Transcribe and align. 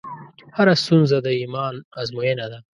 هره 0.57 0.73
ستونزه 0.83 1.17
د 1.25 1.27
ایمان 1.39 1.75
ازموینه 2.01 2.45
ده. 2.51 2.59